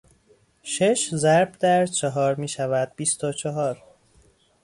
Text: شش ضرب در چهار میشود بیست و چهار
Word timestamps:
شش 0.63 1.09
ضرب 1.15 1.57
در 1.57 1.85
چهار 1.85 2.35
میشود 2.35 2.91
بیست 2.95 3.23
و 3.23 3.31
چهار 3.31 3.83